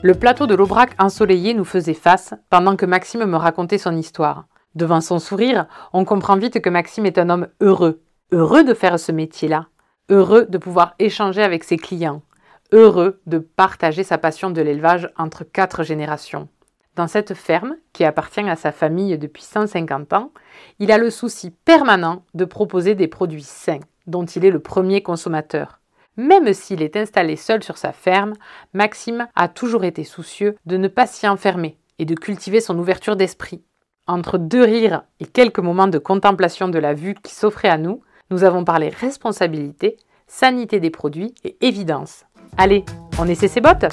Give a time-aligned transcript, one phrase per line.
[0.00, 4.46] Le plateau de l'Aubrac ensoleillé nous faisait face pendant que Maxime me racontait son histoire.
[4.76, 8.00] Devant son sourire, on comprend vite que Maxime est un homme heureux.
[8.30, 9.66] Heureux de faire ce métier-là.
[10.08, 12.22] Heureux de pouvoir échanger avec ses clients.
[12.70, 16.48] Heureux de partager sa passion de l'élevage entre quatre générations.
[16.94, 20.30] Dans cette ferme, qui appartient à sa famille depuis 150 ans,
[20.78, 25.02] il a le souci permanent de proposer des produits sains, dont il est le premier
[25.02, 25.80] consommateur.
[26.18, 28.32] Même s'il est installé seul sur sa ferme,
[28.74, 33.14] Maxime a toujours été soucieux de ne pas s'y enfermer et de cultiver son ouverture
[33.14, 33.62] d'esprit.
[34.08, 38.02] Entre deux rires et quelques moments de contemplation de la vue qui s'offrait à nous,
[38.30, 42.24] nous avons parlé responsabilité, sanité des produits et évidence.
[42.56, 42.84] Allez,
[43.20, 43.86] on essaie ses bottes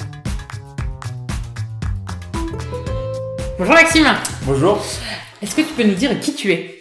[3.56, 4.08] Bonjour Maxime
[4.42, 4.84] Bonjour.
[5.40, 6.75] Est-ce que tu peux nous dire qui tu es?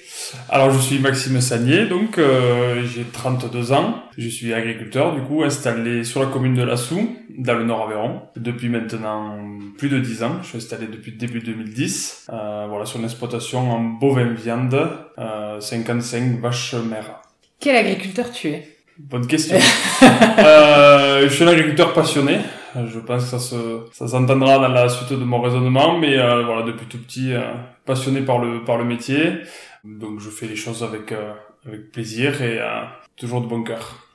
[0.49, 4.03] Alors je suis Maxime Sagnier, donc euh, j'ai 32 ans.
[4.17, 8.21] Je suis agriculteur du coup installé sur la commune de Lassou, dans le Nord Aveyron,
[8.35, 9.37] depuis maintenant
[9.77, 10.37] plus de 10 ans.
[10.41, 12.27] Je suis installé depuis le début 2010.
[12.31, 17.21] Euh, voilà sur une exploitation en bovin viande, euh, 55 vaches mères.
[17.59, 18.75] Quel agriculteur tu es?
[18.97, 19.57] Bonne question.
[20.39, 22.37] euh, je suis un agriculteur passionné.
[22.75, 26.43] Je pense que ça se, ça s'entendra dans la suite de mon raisonnement, mais euh,
[26.43, 27.41] voilà, depuis tout petit, euh,
[27.85, 29.41] passionné par le, par le métier.
[29.85, 31.33] Donc je fais les choses avec, euh,
[31.65, 32.83] avec plaisir et euh,
[33.15, 34.07] toujours de bon cœur.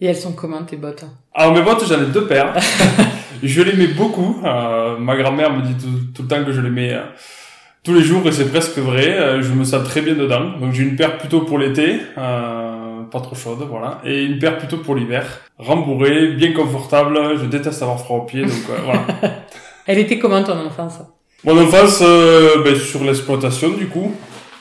[0.00, 2.54] Et elles sont comment tes bottes Alors mes bottes, j'en ai deux paires.
[3.42, 4.40] je les mets beaucoup.
[4.44, 6.96] Euh, ma grand-mère me dit tout, tout, le temps que je les mets
[7.82, 9.42] tous les jours et c'est presque vrai.
[9.42, 10.58] je me sens très bien dedans.
[10.58, 12.00] Donc j'ai une paire plutôt pour l'été.
[12.16, 12.78] Euh,
[13.10, 14.00] pas trop chaude, voilà.
[14.04, 15.24] Et une paire plutôt pour l'hiver,
[15.58, 17.18] rembourrée, bien confortable.
[17.38, 19.04] Je déteste avoir froid aux pieds, donc euh, voilà.
[19.86, 20.98] Elle était comment ton enfance?
[21.44, 24.12] Mon enfance, euh, ben, sur l'exploitation du coup,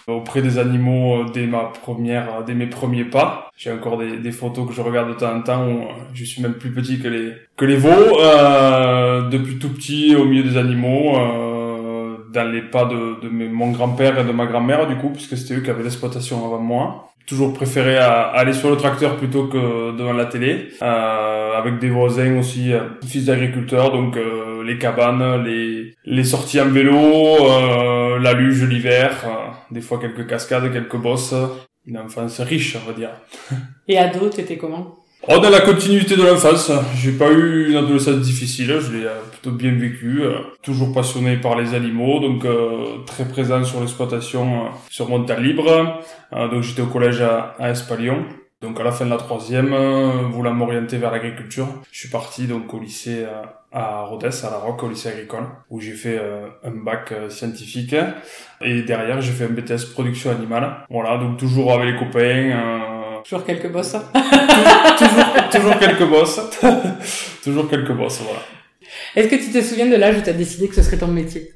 [0.07, 3.51] auprès des animaux dès ma première, dès mes premiers pas.
[3.57, 5.81] J'ai encore des, des, photos que je regarde de temps en temps où
[6.13, 8.19] je suis même plus petit que les que les veaux.
[8.19, 11.17] Euh, depuis tout petit au milieu des animaux.
[11.17, 11.57] Euh,
[12.34, 15.56] dans les pas de, de mon grand-père et de ma grand-mère du coup puisque c'était
[15.56, 19.96] eux qui avaient l'exploitation avant moi toujours préféré à, aller sur le tracteur plutôt que
[19.96, 25.44] devant la télé euh, avec des voisins aussi euh, fils d'agriculteurs donc euh, les cabanes
[25.44, 30.97] les les sorties en vélo euh, la luge l'hiver euh, des fois quelques cascades quelques
[30.97, 31.33] bosses
[31.85, 33.11] une enfance riche on va dire
[33.88, 35.03] et ado t'étais comment?
[35.29, 39.51] Oh, dans la continuité de l'enfance, j'ai pas eu une adolescence difficile, je l'ai plutôt
[39.51, 40.22] bien vécu,
[40.61, 45.39] toujours passionné par les animaux, donc euh, très présent sur l'exploitation euh, sur mon temps
[45.39, 46.01] libre.
[46.31, 48.25] Euh, donc j'étais au collège à, à Espalion.
[48.61, 49.75] Donc à la fin de la troisième,
[50.31, 53.25] voulant m'orienter vers l'agriculture, je suis parti donc au lycée
[53.72, 56.19] à Rodez, à La Roque, au lycée agricole, où j'ai fait
[56.63, 57.95] un bac scientifique.
[58.61, 60.85] Et derrière, j'ai fait un BTS production animale.
[60.89, 62.88] Voilà, donc toujours avec les copains
[63.28, 63.91] Toujours quelques bosses.
[64.97, 66.39] toujours, toujours quelques bosses.
[67.44, 68.39] toujours quelques bosses, voilà.
[69.17, 71.07] Est-ce que tu te souviens de l'âge où tu as décidé que ce serait ton
[71.07, 71.51] métier?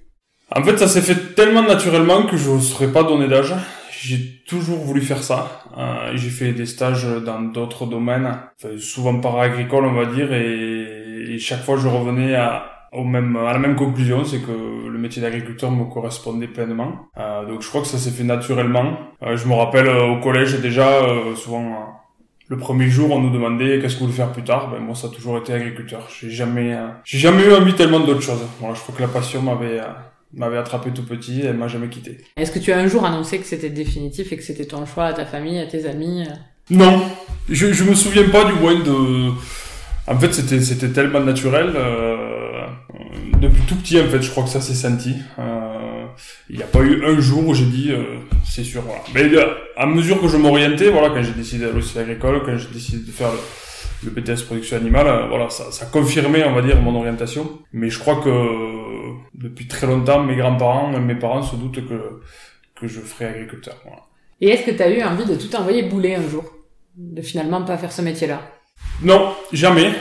[0.53, 3.53] En fait, ça s'est fait tellement naturellement que je ne saurais pas donner d'âge.
[4.01, 5.63] J'ai toujours voulu faire ça.
[5.78, 8.28] Euh, j'ai fait des stages dans d'autres domaines,
[8.61, 13.37] enfin, souvent para-agricole, on va dire, et, et chaque fois je revenais à, au même,
[13.37, 14.51] à la même conclusion, c'est que
[14.89, 17.07] le métier d'agriculteur me correspondait pleinement.
[17.17, 18.97] Euh, donc je crois que ça s'est fait naturellement.
[19.23, 21.75] Euh, je me rappelle euh, au collège déjà, euh, souvent euh,
[22.49, 24.69] le premier jour, on nous demandait qu'est-ce que vous voulez faire plus tard?
[24.71, 26.09] Ben moi, ça a toujours été agriculteur.
[26.19, 28.41] J'ai jamais, j'ai jamais eu envie tellement d'autres choses.
[28.59, 29.79] Voilà, je crois que la passion m'avait
[30.33, 32.17] m'avait attrapé tout petit et elle m'a jamais quitté.
[32.37, 35.05] Est-ce que tu as un jour annoncé que c'était définitif et que c'était ton choix
[35.05, 36.25] à ta famille, à tes amis
[36.69, 37.01] Non,
[37.49, 39.31] je je me souviens pas du moins de.
[40.07, 41.73] En fait, c'était tellement naturel.
[41.75, 42.31] Euh
[43.41, 45.16] depuis tout petit, en fait, je crois que ça s'est senti.
[45.40, 46.05] Euh,
[46.49, 49.02] il n'y a pas eu un jour où j'ai dit, euh, c'est sûr, voilà.
[49.14, 52.55] Mais euh, à mesure que je m'orientais, voilà, quand j'ai décidé d'aller au agricole, quand
[52.58, 56.53] j'ai décidé de faire le, le BTS production animale, euh, voilà, ça, ça confirmait, on
[56.53, 57.59] va dire, mon orientation.
[57.73, 62.22] Mais je crois que euh, depuis très longtemps, mes grands-parents, mes parents se doutent que
[62.75, 63.75] que je ferai agriculteur.
[63.84, 64.02] Voilà.
[64.40, 66.43] Et est-ce que tu as eu envie de tout envoyer bouler un jour,
[66.97, 68.41] de finalement pas faire ce métier-là?
[69.01, 69.93] Non, jamais.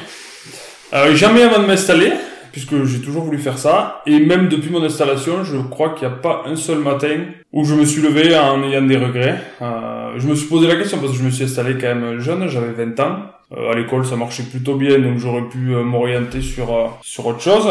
[0.92, 2.12] Euh, jamais avant de m'installer
[2.52, 4.02] puisque j'ai toujours voulu faire ça.
[4.06, 7.18] Et même depuis mon installation, je crois qu'il n'y a pas un seul matin
[7.52, 9.40] où je me suis levé en ayant des regrets.
[9.62, 12.18] Euh, je me suis posé la question parce que je me suis installé quand même
[12.20, 13.16] jeune, j'avais 20 ans.
[13.56, 17.26] Euh, à l'école, ça marchait plutôt bien, donc j'aurais pu euh, m'orienter sur euh, sur
[17.26, 17.68] autre chose.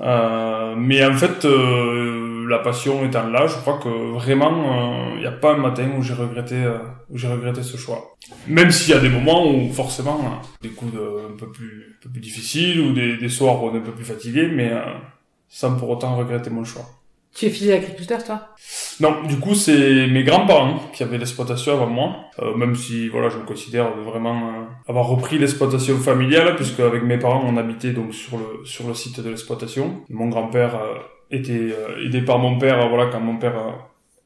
[0.00, 1.46] Euh, mais en fait,
[2.48, 6.02] la passion étant là, je crois que vraiment, il n'y a pas un matin où
[6.02, 6.56] j'ai regretté,
[7.10, 8.16] où j'ai regretté ce choix.
[8.46, 10.18] Même s'il y a des moments où forcément,
[10.62, 13.68] des coups de, un peu plus, un peu plus difficiles ou des, des soirs où
[13.68, 14.72] on est un peu plus fatigué, mais
[15.48, 16.86] sans pour autant regretter mon choix.
[17.34, 18.48] Tu es fils d'agriculteur, toi?
[19.00, 23.28] Non, du coup, c'est mes grands-parents qui avaient l'exploitation avant moi, euh, même si, voilà,
[23.28, 27.92] je me considère vraiment euh, avoir repris l'exploitation familiale, puisque avec mes parents, on habitait
[27.92, 30.02] donc sur le, sur le site de l'exploitation.
[30.08, 30.98] Mon grand-père euh,
[31.30, 33.54] était aidé par mon père, voilà, quand mon père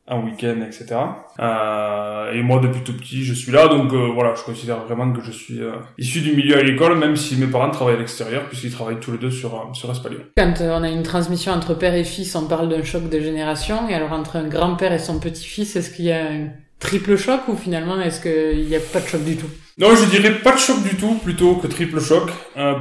[0.09, 0.97] un week-end, etc.
[1.39, 5.13] Euh, et moi, depuis tout petit, je suis là, donc euh, voilà, je considère vraiment
[5.13, 8.49] que je suis euh, issu du milieu agricole, même si mes parents travaillent à l'extérieur,
[8.49, 10.21] puisqu'ils travaillent tous les deux sur, euh, sur Espalion.
[10.37, 13.89] Quand on a une transmission entre père et fils, on parle d'un choc de génération,
[13.89, 16.49] et alors entre un grand-père et son petit-fils, est-ce qu'il y a un
[16.81, 19.51] triple choc, ou finalement, est-ce qu'il n'y a pas de choc du tout?
[19.79, 22.29] Non, je dirais pas de choc du tout, plutôt que triple choc,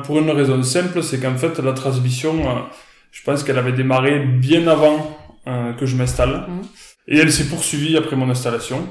[0.03, 2.65] pour une raison simple, c'est qu'en fait, la transmission,
[3.11, 6.45] je pense qu'elle avait démarré bien avant que je m'installe.
[6.47, 6.61] Mmh.
[7.07, 8.87] Et elle s'est poursuivie après mon installation.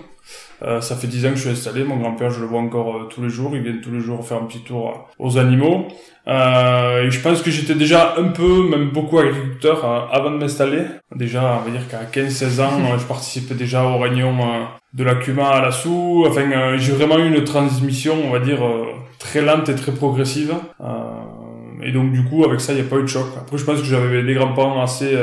[0.62, 1.84] Euh, ça fait dix ans que je suis installé.
[1.84, 3.52] Mon grand-père, je le vois encore euh, tous les jours.
[3.54, 5.88] Il vient tous les jours faire un petit tour euh, aux animaux.
[6.28, 10.36] Euh, et je pense que j'étais déjà un peu, même beaucoup agriculteur euh, avant de
[10.36, 10.82] m'installer.
[11.14, 14.36] Déjà, on va dire qu'à 15-16 ans, je participais déjà aux réunions
[14.92, 16.24] de la CUMA à la sous.
[16.28, 18.60] Enfin, j'ai vraiment eu une transmission, on va dire,
[19.18, 20.54] très lente et très progressive.
[21.82, 23.26] Et donc, du coup, avec ça, il n'y a pas eu de choc.
[23.36, 25.16] Après, je pense que j'avais des grands-parents assez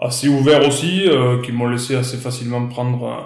[0.00, 3.20] assez ouvert aussi, euh, qui m'ont laissé assez facilement prendre euh,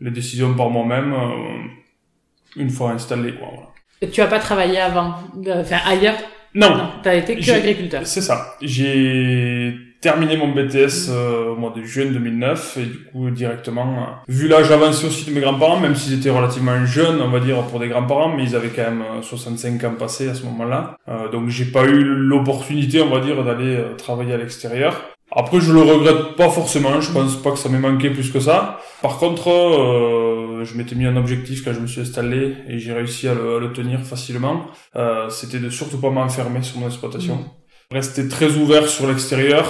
[0.00, 3.34] les décisions par moi-même euh, une fois installé.
[3.34, 5.14] Quoi, tu as pas travaillé avant,
[5.48, 6.16] enfin ailleurs
[6.54, 6.70] Non.
[6.70, 8.02] non tu as été que agriculteur.
[8.04, 8.56] C'est ça.
[8.60, 14.70] J'ai terminé mon BTS au mois de juin 2009 et du coup directement, vu l'âge
[14.70, 17.88] avancé aussi de mes grands-parents, même s'ils étaient relativement jeunes, on va dire pour des
[17.88, 20.96] grands-parents, mais ils avaient quand même 65 ans passés à ce moment-là.
[21.30, 25.02] donc j'ai pas eu l'opportunité, on va dire, d'aller travailler à l'extérieur.
[25.32, 27.00] Après, je le regrette pas forcément.
[27.00, 28.80] Je pense pas que ça m'ait manqué plus que ça.
[29.00, 29.48] Par contre,
[30.60, 33.34] euh, je m'étais mis un objectif quand je me suis installé et j'ai réussi à
[33.34, 34.66] le, tenir facilement.
[34.96, 37.36] Euh, C'était de surtout pas m'enfermer sur mon exploitation.
[37.36, 37.94] Mmh.
[37.94, 39.66] Rester très ouvert sur l'extérieur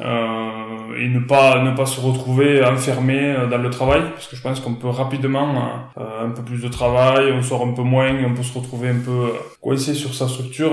[0.00, 4.42] euh, et ne pas ne pas se retrouver enfermé dans le travail, parce que je
[4.42, 8.34] pense qu'on peut rapidement un peu plus de travail, on sort un peu moins, on
[8.34, 10.70] peut se retrouver un peu coincé sur sa structure.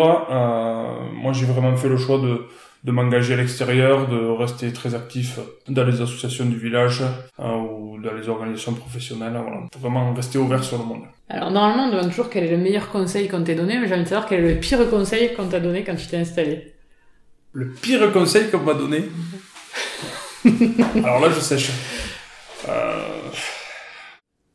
[1.14, 2.46] Moi, j'ai vraiment fait le choix de
[2.84, 7.04] de m'engager à l'extérieur, de rester très actif dans les associations du village
[7.40, 11.02] euh, ou dans les organisations professionnelles, voilà, pour vraiment rester ouvert sur le monde.
[11.28, 13.94] Alors normalement on demande toujours quel est le meilleur conseil qu'on t'ait donné, mais j'ai
[13.94, 16.74] envie de savoir quel est le pire conseil qu'on t'a donné quand tu t'es installé.
[17.52, 19.10] Le pire conseil qu'on m'a donné
[21.04, 21.72] Alors là je sèche.
[22.68, 23.04] Euh...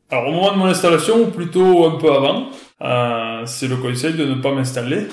[0.09, 2.49] Alors au moment de mon installation, ou plutôt un peu avant,
[2.81, 5.07] euh, c'est le conseil de ne pas m'installer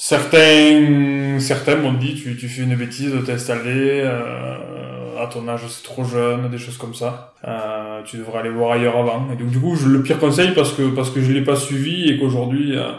[0.00, 5.62] Certains, certains m'ont dit tu, tu fais une bêtise de t'installer, euh, à ton âge
[5.68, 7.34] c'est trop jeune, des choses comme ça.
[7.44, 9.26] Euh, tu devrais aller voir ailleurs avant.
[9.32, 11.56] Et donc du coup, je, le pire conseil parce que parce que je l'ai pas
[11.56, 12.92] suivi et qu'aujourd'hui euh,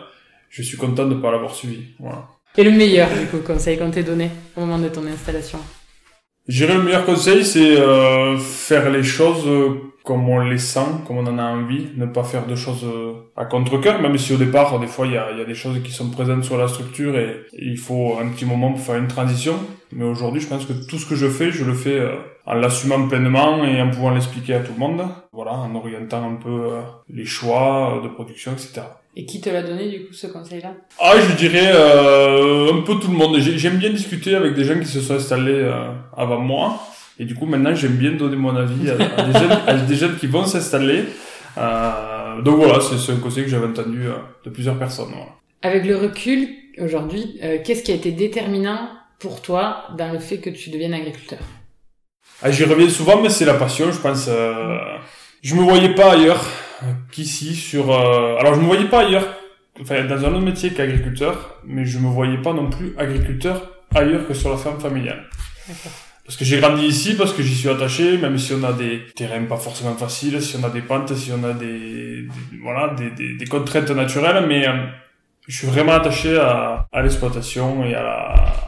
[0.49, 1.85] je suis content de pas l'avoir suivi.
[1.99, 2.27] Voilà.
[2.57, 5.59] Et le meilleur du coup conseil qu'on t'ait donné au moment de ton installation?
[6.49, 9.47] J'irais le meilleur conseil, c'est euh, faire les choses
[10.09, 13.13] comme on les sent, comme on en a envie, ne pas faire de choses euh,
[13.37, 15.83] à contre-cœur, même si au départ, des fois, il y a, y a, des choses
[15.83, 19.07] qui sont présentes sur la structure et, il faut un petit moment pour faire une
[19.07, 19.53] transition.
[19.91, 22.15] Mais aujourd'hui, je pense que tout ce que je fais, je le fais euh,
[22.47, 25.03] en l'assumant pleinement et en pouvant l'expliquer à tout le monde.
[25.31, 28.81] Voilà, en orientant un peu euh, les choix de production, etc.
[29.15, 30.73] Et qui te l'a donné du coup ce conseil-là?
[30.99, 33.37] Ah, je dirais euh, un peu tout le monde.
[33.37, 36.79] J'aime bien discuter avec des gens qui se sont installés euh, avant moi.
[37.19, 40.15] Et du coup, maintenant, j'aime bien donner mon avis à, des, jeunes, à des, jeunes,
[40.15, 41.03] qui vont s'installer.
[41.57, 44.13] Euh, donc voilà, c'est un conseil que j'avais entendu euh,
[44.45, 45.09] de plusieurs personnes.
[45.09, 45.39] Voilà.
[45.61, 46.47] Avec le recul,
[46.79, 50.93] aujourd'hui, euh, qu'est-ce qui a été déterminant pour toi dans le fait que tu deviennes
[50.93, 51.39] agriculteur?
[52.41, 54.27] Ah, J'y reviens souvent, mais c'est la passion, je pense.
[54.29, 54.77] Euh,
[55.41, 56.45] je me voyais pas ailleurs
[57.11, 57.91] qu'ici sur...
[57.91, 59.27] Euh, alors, je me voyais pas ailleurs,
[59.81, 64.25] enfin, dans un autre métier qu'agriculteur, mais je me voyais pas non plus agriculteur ailleurs
[64.25, 65.25] que sur la ferme familiale.
[66.29, 69.03] Parce que j'ai grandi ici, parce que j'y suis attaché, même si on a des
[69.15, 72.27] terrains pas forcément faciles, si on a des pentes, si on a des,
[72.61, 74.73] voilà, des, des, des, contraintes naturelles, mais euh,
[75.47, 78.17] je suis vraiment attaché à, à l'exploitation et à la,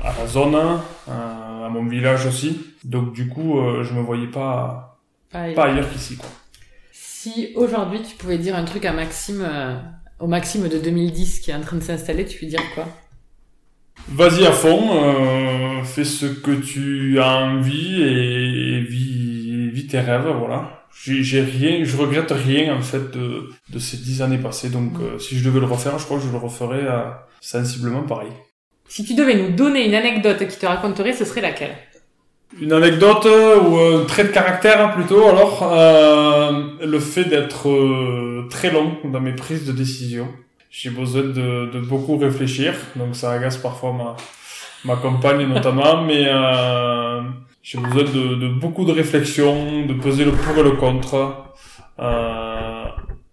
[0.04, 2.74] à la zone, euh, à mon village aussi.
[2.84, 5.00] Donc du coup, euh, je me voyais pas,
[5.32, 6.30] pas ailleurs, pas ailleurs qu'ici, quoi.
[6.92, 9.78] Si aujourd'hui tu pouvais dire un truc à Maxime, euh,
[10.20, 12.88] au Maxime de 2010 qui est en train de s'installer, tu lui dire quoi?
[14.10, 20.28] Vas-y à fond, euh, fais ce que tu as envie et, vis, vis tes rêves,
[20.38, 20.86] voilà.
[21.04, 25.18] J'ai rien, je regrette rien en fait de, de ces dix années passées, donc euh,
[25.18, 28.32] si je devais le refaire, je crois que je le referais euh, sensiblement pareil.
[28.88, 31.76] Si tu devais nous donner une anecdote qui te raconterait, ce serait laquelle?
[32.60, 38.70] Une anecdote ou un trait de caractère plutôt alors euh, le fait d'être euh, très
[38.70, 40.28] long dans mes prises de décision.
[40.72, 44.16] J'ai besoin de, de, beaucoup réfléchir, donc ça agace parfois ma
[44.86, 47.22] ma compagne notamment, mais euh,
[47.62, 51.44] j'ai besoin de, de, beaucoup de réflexion, de peser le pour et le contre
[52.00, 52.86] euh,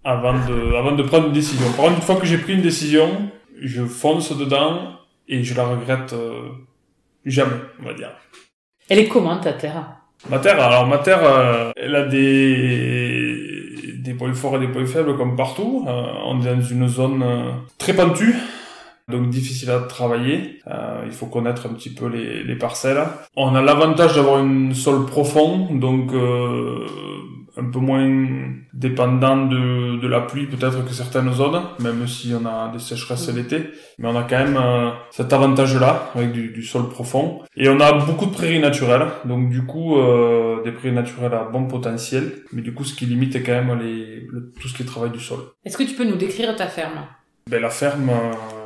[0.02, 1.70] avant de avant de prendre une décision.
[1.76, 3.30] Par contre, une fois que j'ai pris une décision,
[3.62, 6.48] je fonce dedans et je la regrette euh,
[7.24, 8.10] jamais, on va dire.
[8.88, 9.98] Elle est comment ta terre?
[10.28, 13.27] Ma terre, alors ma terre, euh, elle a des
[14.08, 15.84] des points forts et des points faibles comme partout.
[15.86, 18.34] Euh, on est dans une zone euh, très pentue,
[19.08, 20.60] donc difficile à travailler.
[21.06, 23.02] il faut connaître un petit peu les, les parcelles.
[23.36, 26.12] On a l'avantage d'avoir une sol profond, donc
[27.58, 28.08] un peu moins
[28.72, 33.28] dépendant de, de la pluie peut-être que certaines zones, même si on a des sécheresses
[33.34, 33.70] l'été.
[33.98, 37.40] Mais on a quand même euh, cet avantage-là avec du, du, sol profond.
[37.56, 41.44] Et on a beaucoup de prairies naturelles, donc du coup euh, des prairies naturelles à
[41.44, 44.26] bon potentiel, mais du coup ce qui limite est quand même les,
[44.60, 45.40] tout ce qui est travail du sol.
[45.64, 47.06] Est-ce que tu peux nous décrire ta ferme?
[47.50, 48.10] Ben, La ferme...
[48.10, 48.58] Euh,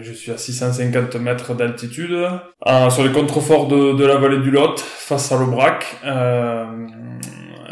[0.00, 4.50] je suis à 650 mètres d'altitude, euh, sur les contreforts de, de, la vallée du
[4.50, 5.96] Lot, face à l'Aubrac.
[6.04, 6.66] Euh,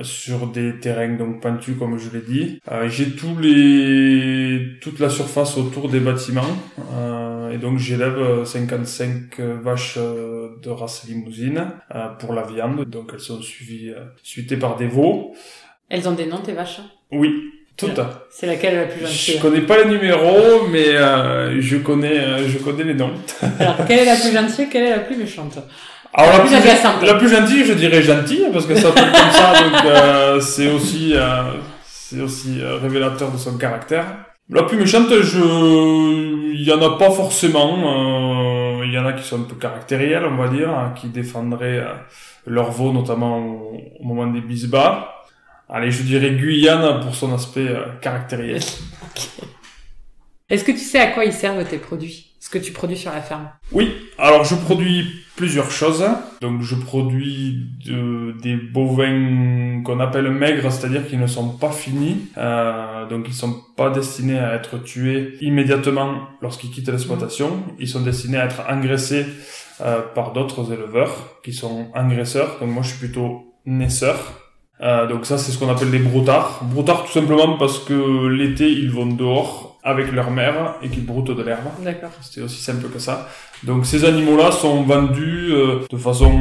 [0.03, 2.61] sur des terrains donc pentus comme je l'ai dit.
[2.71, 6.57] Euh, j'ai tous les toute la surface autour des bâtiments
[6.95, 12.85] euh, et donc j'élève 55 vaches euh, de race limousine euh, pour la viande.
[12.88, 15.35] Donc elles sont suivies suitées par des veaux.
[15.88, 16.81] Elles ont des noms tes vaches?
[17.12, 17.53] Oui.
[17.76, 18.00] Toutes.
[18.31, 20.95] C'est laquelle la plus gentille Je connais pas les numéros, mais
[21.61, 23.12] je connais, je connais les noms.
[23.61, 25.59] Alors, quelle est la plus gentille, quelle est la plus méchante?
[26.14, 29.52] Alors la, plus, la plus gentille, je dirais gentille, parce que ça peut comme ça,
[29.52, 31.52] donc euh, c'est aussi, euh,
[31.84, 34.04] c'est aussi euh, révélateur de son caractère.
[34.48, 38.82] La plus méchante, je, il y en a pas forcément.
[38.84, 41.84] Il y en a qui sont un peu caractériels, on va dire, hein, qui défendraient
[42.46, 45.12] leur veau, notamment au, moment des bisbas.
[45.68, 47.66] Allez, je dirais Guyane pour son aspect
[48.00, 48.62] caractériel.
[50.48, 52.36] Est-ce que tu sais à quoi ils servent tes produits?
[52.38, 53.50] Ce que tu produis sur la ferme?
[53.72, 56.05] Oui, alors je produis plusieurs choses.
[56.40, 62.28] Donc je produis de, des bovins qu'on appelle maigres, c'est-à-dire qu'ils ne sont pas finis.
[62.38, 67.62] Euh, donc ils sont pas destinés à être tués immédiatement lorsqu'ils quittent l'exploitation.
[67.78, 69.26] Ils sont destinés à être engraissés
[69.83, 72.57] euh, par d'autres éleveurs qui sont engraisseurs.
[72.61, 74.40] Donc moi je suis plutôt naisseur.
[74.81, 76.61] Euh, donc ça c'est ce qu'on appelle des broutards.
[76.64, 81.31] Broutards tout simplement parce que l'été ils vont dehors avec leur mère et qu'ils broutent
[81.31, 81.69] de l'herbe.
[81.83, 82.11] D'accord.
[82.21, 83.28] C'était aussi simple que ça.
[83.62, 86.33] Donc ces animaux-là sont vendus euh, de façon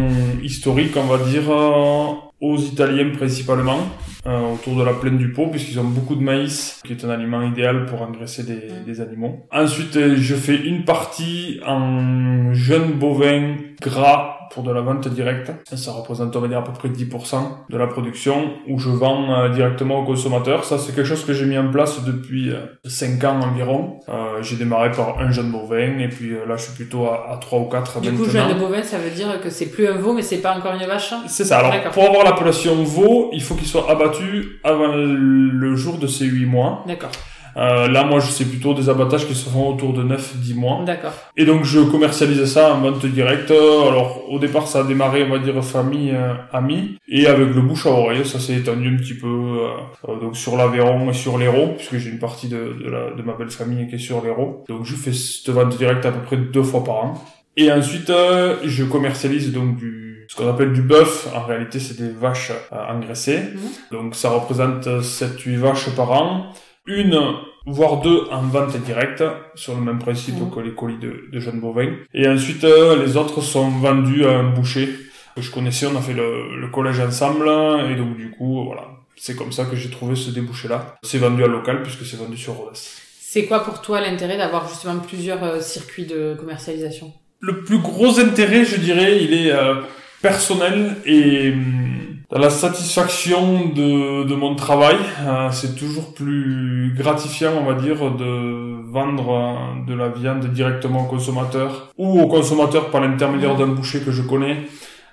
[0.42, 3.78] historique, on va dire, euh, aux Italiens principalement,
[4.26, 7.10] euh, autour de la plaine du Pau, puisqu'ils ont beaucoup de maïs, qui est un
[7.10, 9.46] aliment idéal pour engraisser des, des animaux.
[9.52, 15.52] Ensuite, je fais une partie en jeunes bovins gras pour de la vente directe.
[15.76, 17.38] Ça représente, on va dire, à peu près 10%
[17.70, 20.64] de la production où je vends euh, directement aux consommateurs.
[20.64, 22.52] Ça, c'est quelque chose que j'ai mis en place depuis
[22.86, 24.00] 5 euh, ans environ.
[24.10, 27.38] Euh, j'ai démarré par un jeune bovin et puis là, je suis plutôt à, à
[27.38, 30.14] 3 ou 4 du coup, jeune bovin, ça veut dire que c'est plus un veau,
[30.14, 31.24] mais c'est pas encore une vache hein?
[31.28, 31.60] C'est ça.
[31.60, 36.26] Alors, pour avoir l'appellation veau, il faut qu'il soit abattu avant le jour de ses
[36.26, 36.84] 8 mois.
[36.88, 37.12] D'accord.
[37.58, 40.84] Euh, là, moi, je sais plutôt des abattages qui se font autour de 9-10 mois.
[40.86, 41.14] D'accord.
[41.38, 43.52] Et donc, je commercialise ça en vente directe.
[43.52, 46.98] Alors, au départ, ça a démarré, on va dire, famille, euh, amis.
[47.08, 49.70] Et avec le bouche à oreille, ça s'est étendu un petit peu, euh,
[50.10, 53.22] euh donc sur l'Aveyron et sur l'Hérault, puisque j'ai une partie de, de, la, de
[53.22, 54.64] ma belle famille qui est sur l'Hérault.
[54.68, 57.14] Donc, je fais cette vente directe à peu près deux fois par an.
[57.58, 61.30] Et ensuite, euh, je commercialise donc du ce qu'on appelle du bœuf.
[61.36, 63.42] En réalité, c'est des vaches engraissées.
[63.54, 63.98] Mhm.
[63.98, 66.52] Donc, ça représente 7-8 vaches par an
[66.88, 67.20] une
[67.66, 69.24] voire deux en vente directe
[69.56, 70.52] sur le même principe mmh.
[70.52, 74.38] que les colis de, de jeunes bovins et ensuite euh, les autres sont vendus à
[74.38, 74.88] un boucher
[75.36, 77.50] que je connaissais on a fait le, le collège ensemble
[77.90, 78.90] et donc du coup voilà.
[79.18, 82.18] C'est comme ça que j'ai trouvé ce débouché là c'est vendu à local puisque c'est
[82.18, 87.12] vendu sur Rhodes c'est quoi pour toi l'intérêt d'avoir justement plusieurs euh, circuits de commercialisation?
[87.42, 89.82] Le plus gros intérêt je dirais il est euh,
[90.22, 91.95] personnel et hum,
[92.38, 98.84] la satisfaction de, de mon travail, euh, c'est toujours plus gratifiant, on va dire, de
[98.92, 104.02] vendre euh, de la viande directement au consommateur ou au consommateur par l'intermédiaire d'un boucher
[104.02, 104.58] que je connais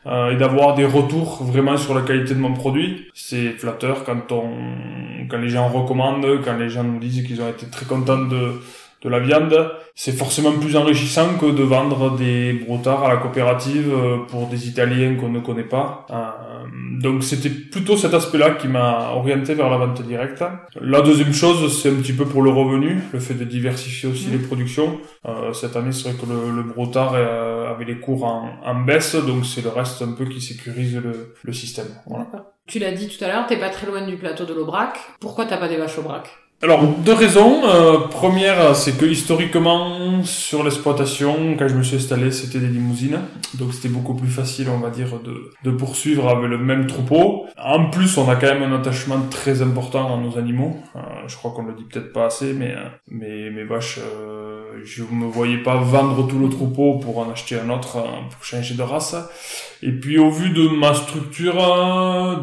[0.06, 3.08] euh, et d'avoir des retours vraiment sur la qualité de mon produit.
[3.14, 4.50] C'est flatteur quand on,
[5.28, 8.60] quand les gens recommandent, quand les gens nous disent qu'ils ont été très contents de
[9.02, 13.92] de la viande, c'est forcément plus enrichissant que de vendre des brotards à la coopérative
[13.92, 16.06] euh, pour des Italiens qu'on ne connaît pas.
[16.10, 16.30] Euh,
[17.00, 20.44] donc c'était plutôt cet aspect-là qui m'a orienté vers la vente directe.
[20.80, 24.28] La deuxième chose, c'est un petit peu pour le revenu, le fait de diversifier aussi
[24.28, 24.32] mmh.
[24.32, 24.98] les productions.
[25.26, 29.16] Euh, cette année, c'est vrai que le, le brotard avait les cours en, en baisse,
[29.16, 31.88] donc c'est le reste un peu qui sécurise le, le système.
[32.06, 32.26] Voilà.
[32.68, 34.96] Tu l'as dit tout à l'heure, t'es pas très loin du plateau de l'Aubrac.
[35.20, 36.30] Pourquoi t'as pas des vaches au brac?
[36.62, 37.62] Alors, deux raisons.
[37.64, 43.18] Euh, première, c'est que historiquement, sur l'exploitation, quand je me suis installé, c'était des limousines.
[43.54, 47.46] Donc, c'était beaucoup plus facile, on va dire, de, de poursuivre avec le même troupeau.
[47.58, 50.76] En plus, on a quand même un attachement très important à nos animaux.
[50.94, 54.80] Euh, je crois qu'on le dit peut-être pas assez, mais, euh, mais mes vaches, euh,
[54.84, 57.98] je me voyais pas vendre tout le troupeau pour en acheter un autre,
[58.30, 59.16] pour changer de race.
[59.82, 61.56] Et puis au vu de ma structure,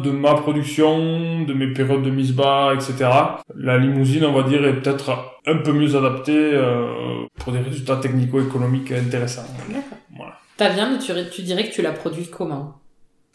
[0.02, 3.10] de ma production, de mes périodes de mise bas, etc.,
[3.56, 7.96] la limousine, on va dire, est peut-être un peu mieux adaptée euh, pour des résultats
[7.96, 9.46] technico-économiques intéressants.
[9.68, 9.98] D'accord.
[10.14, 10.38] Voilà.
[10.58, 12.78] Ta viande, tu, tu dirais que tu la produis comment?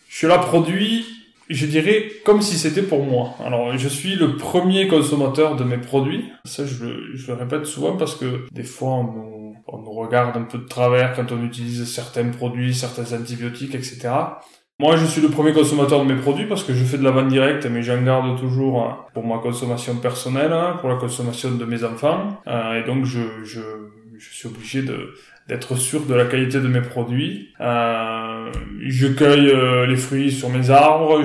[0.07, 1.05] Je la produis
[1.49, 3.35] je dirais comme si c'était pour moi.
[3.45, 6.25] Alors, je suis le premier consommateur de mes produits.
[6.43, 9.34] Ça, je, je le répète souvent parce que des fois, on
[9.75, 14.09] on nous regarde un peu de travers quand on utilise certains produits, certains antibiotiques, etc.
[14.79, 17.11] Moi, je suis le premier consommateur de mes produits parce que je fais de la
[17.11, 21.51] vente directe, mais j'en garde toujours hein, pour ma consommation personnelle, hein, pour la consommation
[21.51, 22.41] de mes enfants.
[22.47, 23.21] Euh, et donc, je,
[24.17, 25.13] suis obligé de
[25.47, 27.53] d'être sûr de la qualité de mes produits.
[27.61, 28.51] Euh,
[28.81, 31.21] je cueille euh, les fruits sur mes arbres,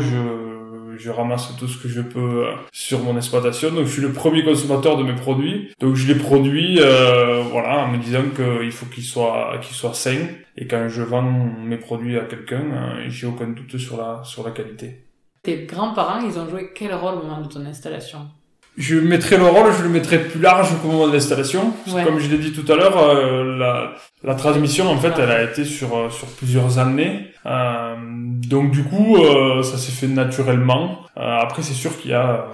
[0.97, 3.71] je ramasse tout ce que je peux euh, sur mon exploitation.
[3.71, 5.73] Donc je suis le premier consommateur de mes produits.
[5.81, 9.95] Donc je les produis euh, voilà, en me disant qu'il faut qu'ils soient qu'ils soient
[9.95, 10.27] sains.
[10.57, 14.45] Et quand je vends mes produits à quelqu'un, euh, j'ai aucun doute sur la sur
[14.45, 15.07] la qualité.
[15.43, 18.29] Tes grands-parents, ils ont joué quel rôle au moment de ton installation?
[18.77, 21.75] Je mettrai le rôle, je le mettrai plus large qu'au moment de l'installation.
[21.85, 25.43] Comme je l'ai dit tout à l'heure, euh, la, la, transmission, en fait, elle a
[25.43, 27.27] été sur, euh, sur plusieurs années.
[27.47, 31.01] Euh, donc du coup, euh, ça s'est fait naturellement.
[31.17, 32.47] après, c'est sûr qu'il y a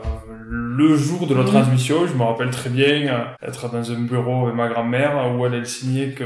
[0.48, 4.54] le jour de la transmission, je me rappelle très bien être dans un bureau avec
[4.54, 6.24] ma grand-mère où elle, elle signait que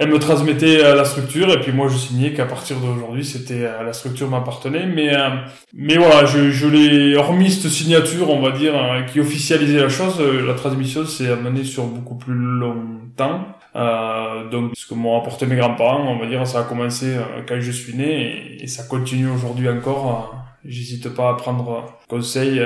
[0.00, 3.64] elle me transmettait euh, la structure et puis moi je signais qu'à partir d'aujourd'hui c'était
[3.64, 4.86] euh, la structure m'appartenait.
[4.86, 5.30] Mais euh,
[5.74, 8.74] mais voilà je, je l'ai hormis cette signature on va dire
[9.12, 13.48] qui officialisait la chose la transmission s'est amenée sur beaucoup plus longtemps.
[13.74, 17.60] Euh, donc ce que m'ont apporté mes grands-parents on va dire ça a commencé quand
[17.60, 22.64] je suis né et, ça continue aujourd'hui encore j'hésite pas à prendre conseil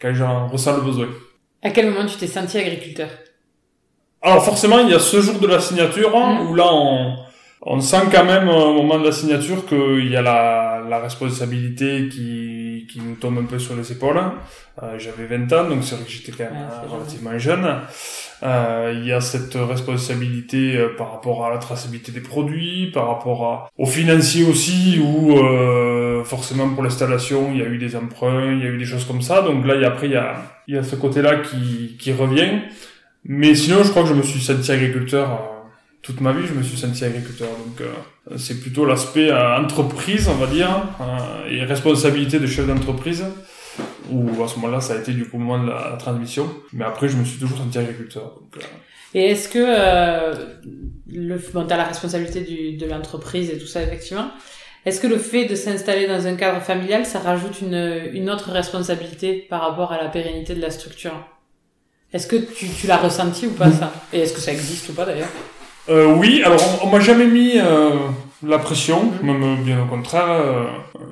[0.00, 1.08] quand j'en ressens le besoin.
[1.62, 3.08] À quel moment tu t'es senti agriculteur?
[4.22, 6.50] Alors forcément, il y a ce jour de la signature hein, mm.
[6.50, 7.16] où là, on,
[7.62, 12.08] on sent quand même au moment de la signature qu'il y a la, la responsabilité
[12.08, 14.20] qui, qui nous tombe un peu sur les épaules.
[14.82, 17.66] Euh, J'avais 20 ans, donc c'est vrai que j'étais quand même relativement jeune.
[18.42, 23.06] Euh, il y a cette responsabilité euh, par rapport à la traçabilité des produits, par
[23.06, 27.94] rapport à, aux financiers aussi, où euh, forcément pour l'installation, il y a eu des
[27.94, 29.42] emprunts, il y a eu des choses comme ça.
[29.42, 30.34] Donc là, il y a, après, il y a,
[30.66, 32.62] il y a ce côté-là qui, qui revient.
[33.24, 35.68] Mais sinon, je crois que je me suis senti agriculteur euh,
[36.02, 36.46] toute ma vie.
[36.46, 37.48] Je me suis senti agriculteur.
[37.48, 40.70] Donc, euh, c'est plutôt l'aspect euh, entreprise, on va dire,
[41.48, 43.24] et responsabilité de chef d'entreprise.
[44.10, 46.48] Où à ce moment-là, ça a été du coup au moment de la, transmission.
[46.72, 48.34] Mais après, je me suis toujours senti agriculteur.
[48.40, 48.62] Donc,
[49.14, 50.34] et est-ce que euh,
[51.06, 54.30] le, bon, t'as la responsabilité du, de l'entreprise et tout ça effectivement.
[54.84, 58.50] Est-ce que le fait de s'installer dans un cadre familial, ça rajoute une, une autre
[58.50, 61.12] responsabilité par rapport à la pérennité de la structure?
[62.12, 63.92] Est-ce que tu, tu l'as ressenti ou pas ça?
[64.12, 65.30] Et est-ce que ça existe ou pas d'ailleurs?
[65.88, 67.90] Euh, Oui, alors on, m'a jamais mis euh,
[68.46, 69.26] la pression, mm.
[69.26, 70.28] même euh, bien au contraire.
[70.28, 70.66] Euh,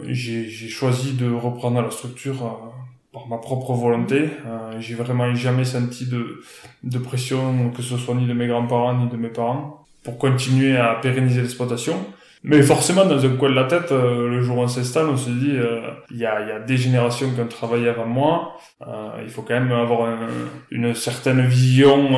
[0.09, 2.69] j'ai, j'ai choisi de reprendre la structure euh,
[3.13, 4.31] par ma propre volonté.
[4.79, 6.43] j'ai vraiment jamais senti de,
[6.85, 10.77] de pression, que ce soit ni de mes grands-parents ni de mes parents, pour continuer
[10.77, 11.97] à pérenniser l'exploitation.
[12.42, 15.16] Mais forcément, dans un coin de la tête, euh, le jour où on s'installe, on
[15.16, 18.57] se dit, euh, il y, a, y, a, des générations qui ont travaillé avant moi.
[18.81, 20.09] Euh, il faut quand même avoir
[20.70, 22.16] une certaine vision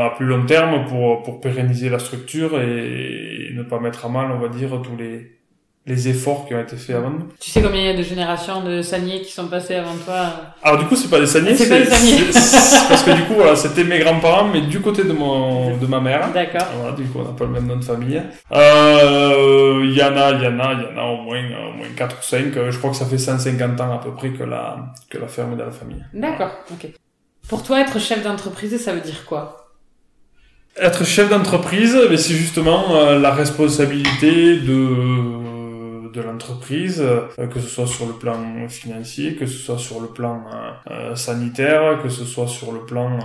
[0.00, 4.30] à plus long terme pour, pour pérenniser la structure et ne pas mettre à mal,
[4.30, 5.38] on va dire, tous les,
[5.86, 7.28] les efforts qui ont été faits avant nous.
[7.38, 10.32] Tu sais combien il y a de générations de saniers qui sont passés avant toi
[10.62, 13.98] Alors du coup, c'est pas des saniers, c'est parce que du coup, voilà, c'était mes
[13.98, 16.32] grands-parents, mais du côté de mon de ma mère.
[16.32, 16.66] D'accord.
[16.78, 18.22] Voilà, du coup, on n'a pas le même nom de famille.
[18.52, 21.42] Euh, il y en a, il y en a, il y en a au moins
[21.68, 22.70] au moins 4 ou 5.
[22.70, 24.76] Je crois que ça fait 150 ans à peu près que la
[25.10, 26.02] que la ferme est dans la famille.
[26.14, 26.52] D'accord.
[26.72, 26.88] OK.
[27.46, 29.60] Pour toi, être chef d'entreprise, ça veut dire quoi?
[30.80, 35.43] Être chef d'entreprise, c'est justement euh, la responsabilité de
[36.14, 40.08] de l'entreprise, euh, que ce soit sur le plan financier, que ce soit sur le
[40.08, 40.44] plan
[40.90, 43.18] euh, sanitaire, que ce soit sur le plan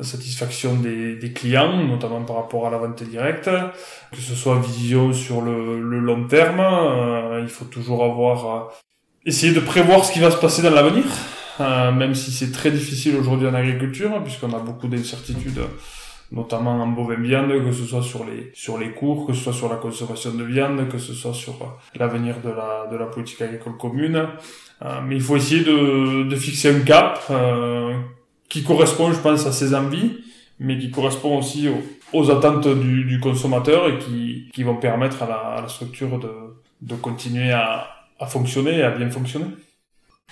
[0.00, 3.50] satisfaction des, des, clients, notamment par rapport à la vente directe,
[4.12, 6.62] que ce soit vision sur le, le long terme.
[7.40, 8.72] il faut toujours avoir
[9.24, 11.04] essayer de prévoir ce qui va se passer dans l'avenir,
[11.58, 15.62] même si c'est très difficile aujourd'hui en agriculture, puisqu'on a beaucoup d'incertitudes
[16.32, 19.52] notamment en bovin viande, que ce soit sur les sur les cours, que ce soit
[19.52, 23.40] sur la consommation de viande, que ce soit sur l'avenir de la de la politique
[23.42, 24.28] agricole commune.
[24.82, 27.94] Euh, mais il faut essayer de de fixer un cap euh,
[28.48, 30.18] qui correspond, je pense, à ses envies,
[30.58, 35.22] mais qui correspond aussi aux, aux attentes du, du, consommateur et qui qui vont permettre
[35.22, 36.30] à la, à la structure de
[36.82, 39.46] de continuer à à fonctionner et à bien fonctionner.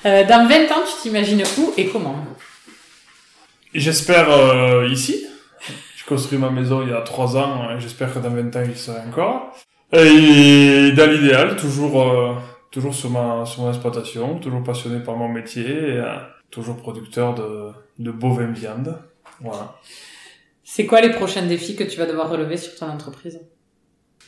[0.06, 2.16] Euh, dans 20 ans, tu t'imagines où et comment?
[3.72, 5.26] J'espère euh, ici,
[5.96, 8.62] j'ai construit ma maison il y a trois ans, et j'espère que dans 20 ans,
[8.64, 9.54] il serait encore.
[9.92, 12.34] Et dans l'idéal, toujours, euh,
[12.70, 16.16] toujours sur ma, sur mon exploitation, toujours passionné par mon métier, et, euh,
[16.50, 18.98] toujours producteur de, de bovins viande.
[19.40, 19.76] Voilà.
[20.62, 23.40] C'est quoi les prochains défis que tu vas devoir relever sur ton entreprise?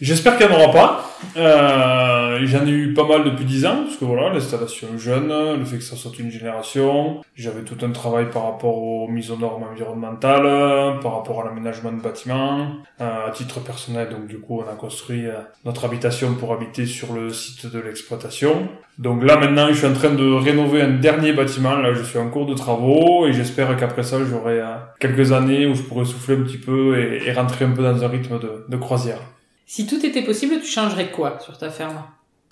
[0.00, 1.10] J'espère qu'il en aura pas.
[1.36, 2.06] Euh,
[2.44, 5.28] J'en ai eu pas mal depuis 10 ans, parce que voilà, l'installation jeune,
[5.58, 7.22] le fait que ça soit une génération.
[7.34, 11.92] J'avais tout un travail par rapport aux mises aux normes environnementales, par rapport à l'aménagement
[11.92, 12.68] de bâtiments.
[13.00, 16.86] Euh, à titre personnel, donc du coup, on a construit euh, notre habitation pour habiter
[16.86, 18.68] sur le site de l'exploitation.
[18.98, 21.76] Donc là, maintenant, je suis en train de rénover un dernier bâtiment.
[21.76, 25.66] Là, je suis en cours de travaux et j'espère qu'après ça, j'aurai euh, quelques années
[25.66, 28.76] où je pourrai souffler un petit peu et, rentrer un peu dans un rythme de
[28.76, 29.20] croisière.
[29.68, 32.00] Si tout était possible, tu changerais quoi sur ta ferme?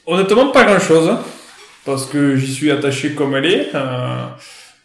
[0.04, 1.16] Honnêtement, pas grand-chose.
[1.84, 3.70] Parce que j'y suis attaché comme elle est.
[3.72, 4.26] Euh,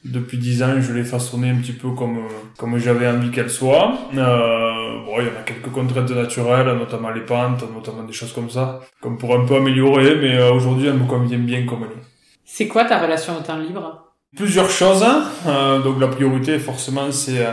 [0.05, 2.19] depuis dix ans, je l'ai façonnée un petit peu comme,
[2.55, 3.97] comme j'avais envie qu'elle soit.
[4.13, 8.31] Euh, bon, il y en a quelques contraintes naturelles, notamment les pentes, notamment des choses
[8.31, 11.83] comme ça, qu'on pourrait un peu améliorer, mais euh, aujourd'hui, elle me convient bien comme
[11.85, 12.03] elle est.
[12.45, 14.05] C'est quoi ta relation au temps libre?
[14.37, 15.05] Plusieurs choses.
[15.47, 17.43] Euh, donc la priorité, forcément, c'est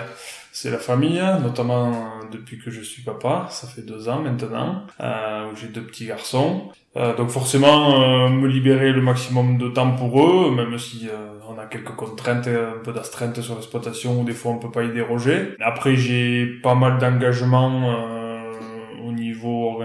[0.58, 4.82] c'est la famille, notamment euh, depuis que je suis papa, ça fait deux ans maintenant,
[5.00, 6.70] euh, où j'ai deux petits garçons.
[6.96, 11.08] Euh, donc forcément, euh, me libérer le maximum de temps pour eux, même si
[11.48, 14.84] on a quelques contraintes, un peu d'astreinte sur l'exploitation, où des fois on peut pas
[14.84, 15.54] y déroger.
[15.60, 18.15] Après, j'ai pas mal d'engagement au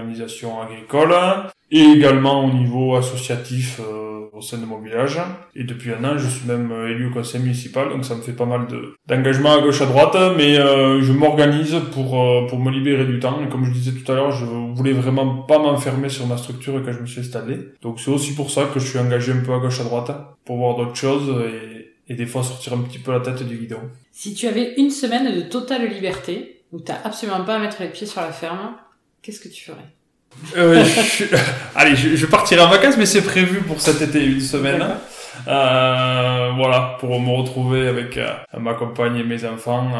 [0.04, 1.14] niveau organisation agricole
[1.70, 3.80] et également au niveau associatif
[4.32, 5.18] au sein de mon village.
[5.54, 8.22] Et depuis un an, je suis même euh, élu au conseil municipal, donc ça me
[8.22, 12.46] fait pas mal de d'engagement à gauche à droite, mais euh, je m'organise pour euh,
[12.48, 13.42] pour me libérer du temps.
[13.44, 16.82] Et comme je disais tout à l'heure, je voulais vraiment pas m'enfermer sur ma structure
[16.84, 17.58] quand je me suis installé.
[17.82, 20.10] Donc c'est aussi pour ça que je suis engagé un peu à gauche à droite
[20.44, 23.56] pour voir d'autres choses et, et des fois sortir un petit peu la tête du
[23.56, 23.80] guidon.
[24.10, 27.88] Si tu avais une semaine de totale liberté, où t'as absolument pas à mettre les
[27.88, 28.76] pieds sur la ferme,
[29.22, 29.86] qu'est-ce que tu ferais
[30.56, 31.24] euh, je...
[31.74, 34.82] Allez, je, je, partirai en vacances, mais c'est prévu pour cet été, une semaine.
[35.48, 39.90] Euh, voilà, pour me retrouver avec euh, ma compagne et mes enfants,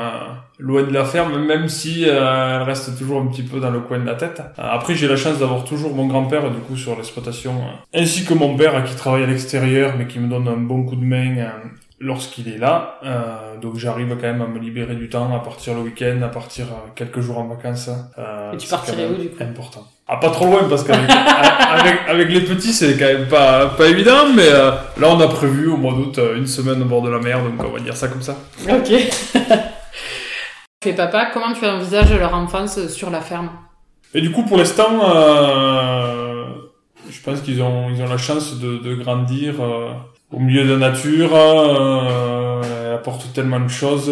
[0.58, 3.98] loin de la ferme, même si elle reste toujours un petit peu dans le coin
[3.98, 4.42] de la tête.
[4.56, 7.54] après, j'ai la chance d'avoir toujours mon grand-père, du coup, sur l'exploitation,
[7.94, 10.96] ainsi que mon père, qui travaille à l'extérieur, mais qui me donne un bon coup
[10.96, 11.50] de main
[12.02, 12.98] lorsqu'il est là.
[13.04, 16.28] Euh, donc j'arrive quand même à me libérer du temps, à partir le week-end, à
[16.28, 17.88] partir quelques jours en vacances.
[18.18, 19.42] Euh, Et tu partirais où du coup?
[19.42, 19.86] Important.
[20.08, 23.86] Ah pas trop loin parce qu'avec avec, avec, les petits c'est quand même pas pas
[23.86, 27.08] évident, mais euh, là on a prévu au mois d'août une semaine au bord de
[27.08, 28.36] la mer, donc on va dire ça comme ça.
[28.68, 28.92] Ok.
[30.82, 33.50] Fais papa, comment tu envisages leur enfance sur la ferme?
[34.12, 36.46] Et du coup pour l'instant, euh,
[37.08, 39.54] je pense qu'ils ont ils ont la chance de, de grandir
[40.32, 44.10] au milieu de la nature, euh, elle apporte tellement de choses,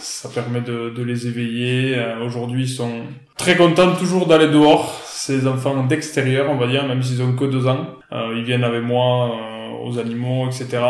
[0.00, 1.96] ça permet de, de les éveiller.
[1.96, 3.02] Euh, aujourd'hui, ils sont
[3.36, 5.00] très contents toujours d'aller dehors.
[5.04, 8.64] Ces enfants d'extérieur, on va dire, même s'ils ont que deux ans, euh, ils viennent
[8.64, 10.80] avec moi euh, aux animaux, etc.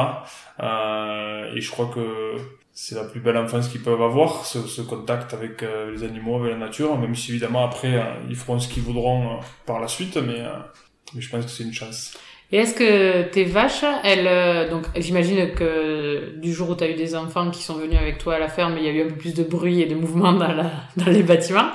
[0.61, 2.37] Euh, et je crois que
[2.73, 6.53] c'est la plus belle enfance qu'ils peuvent avoir, ce, ce contact avec les animaux, avec
[6.53, 10.45] la nature, même si évidemment après, ils feront ce qu'ils voudront par la suite, mais,
[11.13, 12.17] mais je pense que c'est une chance.
[12.51, 16.91] Et est-ce que tes vaches, elles, euh, donc j'imagine que du jour où tu as
[16.91, 19.05] eu des enfants qui sont venus avec toi à la ferme, il y a eu
[19.05, 21.69] un peu plus de bruit et de mouvement dans, la, dans les bâtiments.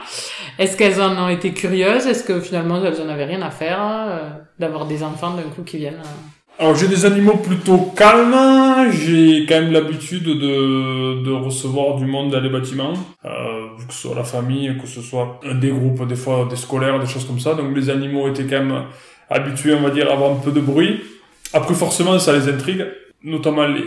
[0.57, 2.07] Est-ce qu'elles en ont été curieuses?
[2.07, 5.61] Est-ce que finalement elles en avaient rien à faire euh, d'avoir des enfants d'un coup
[5.61, 6.59] qui viennent euh?
[6.59, 12.31] Alors j'ai des animaux plutôt calmes, j'ai quand même l'habitude de, de recevoir du monde
[12.31, 12.93] dans les bâtiments,
[13.25, 13.29] euh,
[13.87, 17.07] que ce soit la famille, que ce soit des groupes, des fois des scolaires, des
[17.07, 17.55] choses comme ça.
[17.55, 18.83] Donc les animaux étaient quand même
[19.29, 21.01] habitués, on va dire, à avoir un peu de bruit.
[21.53, 22.85] Après, forcément, ça les intrigue,
[23.23, 23.85] notamment les,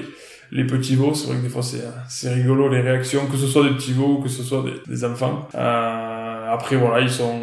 [0.53, 1.15] les petits veaux.
[1.15, 4.19] C'est vrai que des fois, c'est, rigolo, les réactions, que ce soit des petits veaux
[4.19, 5.49] ou que ce soit des, des enfants.
[5.55, 7.41] Euh, après, voilà, ils sont,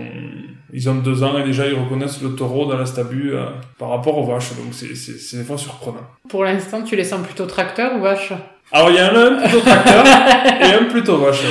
[0.75, 3.45] Ils ont deux ans et déjà ils reconnaissent le taureau dans la stabu euh,
[3.77, 4.55] par rapport aux vaches.
[4.55, 6.01] Donc c'est des fois surprenant.
[6.27, 8.33] Pour l'instant, tu les sens plutôt tracteur ou vache
[8.71, 10.05] Alors il y en a un plutôt tracteur
[10.61, 11.43] et un plutôt vache.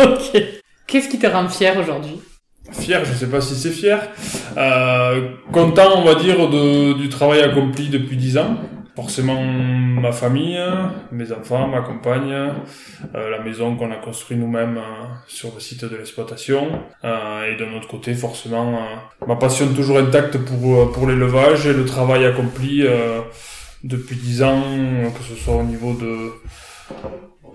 [0.00, 0.42] ok.
[0.88, 2.20] Qu'est-ce qui te rend fier aujourd'hui?
[2.72, 4.08] Fier, je sais pas si c'est fier.
[4.56, 8.56] Euh, content, on va dire, de, du travail accompli depuis dix ans.
[8.94, 10.60] Forcément, ma famille,
[11.12, 15.86] mes enfants, ma compagne, euh, la maison qu'on a construite nous-mêmes euh, sur le site
[15.86, 16.68] de l'exploitation.
[17.02, 21.66] Euh, et d'un autre côté, forcément, euh, ma passion toujours intacte pour, euh, pour l'élevage
[21.66, 22.84] et le travail accompli
[23.82, 24.62] depuis dix ans,
[25.16, 26.32] que ce soit au niveau de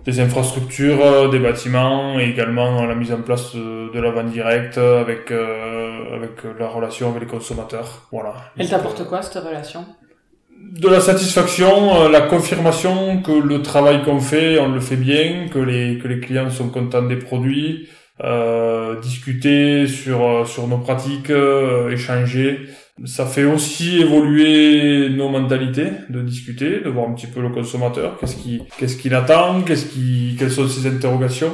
[0.07, 4.79] des infrastructures, des bâtiments et également la mise en place de, de la vente directe
[4.79, 8.07] avec avec la relation avec les consommateurs.
[8.11, 8.33] Voilà.
[8.57, 9.85] Elle t'apporte quoi cette relation?
[10.59, 15.47] de la satisfaction, euh, la confirmation que le travail qu'on fait, on le fait bien,
[15.49, 17.87] que les que les clients sont contents des produits,
[18.23, 22.61] euh, discuter sur euh, sur nos pratiques, euh, échanger.
[23.05, 28.17] Ça fait aussi évoluer nos mentalités, de discuter, de voir un petit peu le consommateur,
[28.17, 31.53] qu'est-ce qui qu'est-ce qu'il attend, qu'est-ce qui quelles sont ses interrogations.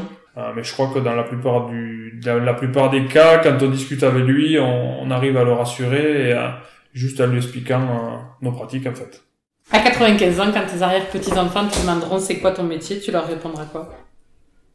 [0.56, 3.69] mais je crois que dans la plupart du dans la plupart des cas, quand on
[3.69, 6.62] discute avec lui, on, on arrive à le rassurer et à
[6.93, 9.23] juste en lui expliquant euh, nos pratiques en fait.
[9.71, 13.65] À 95 ans, quand tes arrière-petits-enfants te demanderont c'est quoi ton métier, tu leur répondras
[13.65, 13.89] quoi?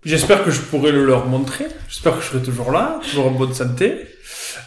[0.04, 1.66] J'espère que je pourrai le leur montrer.
[1.88, 4.06] J'espère que je serai toujours là, toujours en bonne santé.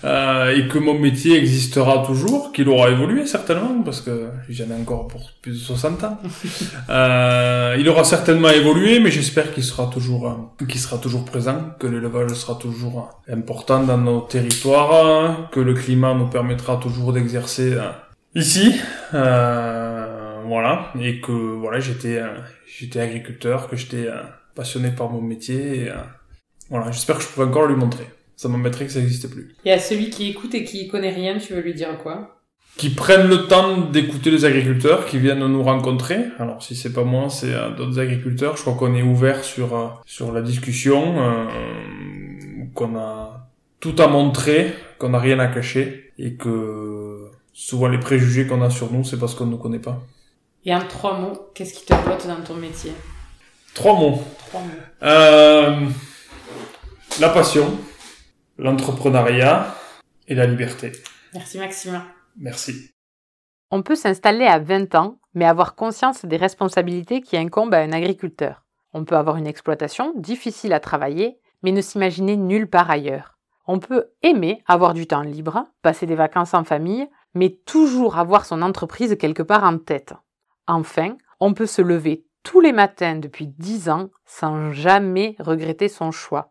[0.03, 4.81] Euh, et que mon métier existera toujours, qu'il aura évolué certainement, parce que j'en ai
[4.81, 6.17] encore pour plus de 60 ans.
[6.89, 11.75] euh, il aura certainement évolué, mais j'espère qu'il sera toujours, euh, qu'il sera toujours présent,
[11.79, 17.73] que l'élevage sera toujours important dans nos territoires, que le climat nous permettra toujours d'exercer
[17.73, 17.91] euh,
[18.33, 18.81] ici.
[19.13, 24.07] Euh, voilà, et que voilà, j'étais, euh, j'étais agriculteur, que j'étais
[24.55, 25.83] passionné par mon métier.
[25.83, 25.91] Et,
[26.71, 28.07] voilà, j'espère que je pourrai encore lui montrer
[28.41, 29.53] ça m'embêterait que ça n'existe plus.
[29.65, 32.41] Et à celui qui écoute et qui connaît rien, tu veux lui dire quoi?
[32.75, 36.25] Qui prennent le temps d'écouter les agriculteurs, qui viennent nous rencontrer.
[36.39, 38.57] Alors si c'est pas moi, c'est euh, d'autres agriculteurs.
[38.57, 41.45] Je crois qu'on est ouvert sur euh, sur la discussion, euh,
[42.73, 43.47] qu'on a
[43.79, 48.71] tout à montrer, qu'on n'a rien à cacher, et que souvent les préjugés qu'on a
[48.71, 50.01] sur nous, c'est parce qu'on ne nous connaît pas.
[50.65, 52.93] Et en trois mots, qu'est-ce qui te botte dans ton métier?
[53.75, 54.23] Trois mots.
[54.47, 55.89] Trois mots.
[57.19, 57.77] La passion
[58.57, 59.75] l'entrepreneuriat
[60.27, 60.91] et la liberté.
[61.33, 62.01] Merci Maxime.
[62.37, 62.91] Merci.
[63.71, 67.93] On peut s'installer à 20 ans, mais avoir conscience des responsabilités qui incombent à un
[67.93, 68.65] agriculteur.
[68.93, 73.37] On peut avoir une exploitation difficile à travailler, mais ne s'imaginer nulle part ailleurs.
[73.67, 78.45] On peut aimer avoir du temps libre, passer des vacances en famille, mais toujours avoir
[78.45, 80.13] son entreprise quelque part en tête.
[80.67, 86.11] Enfin, on peut se lever tous les matins depuis 10 ans sans jamais regretter son
[86.11, 86.50] choix.